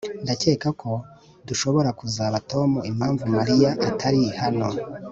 [0.23, 0.91] Ndakeka ko
[1.47, 4.67] dushobora kubaza Tom impamvu Mariya atari hano